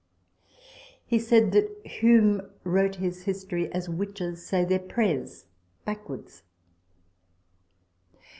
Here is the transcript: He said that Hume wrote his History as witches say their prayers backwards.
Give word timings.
He 1.05 1.19
said 1.19 1.51
that 1.51 1.69
Hume 1.85 2.41
wrote 2.63 2.95
his 2.95 3.21
History 3.25 3.71
as 3.71 3.87
witches 3.87 4.43
say 4.43 4.65
their 4.65 4.79
prayers 4.79 5.45
backwards. 5.85 6.41